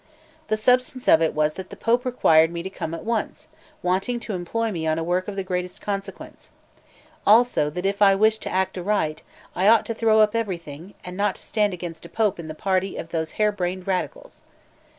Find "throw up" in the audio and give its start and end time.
9.93-10.33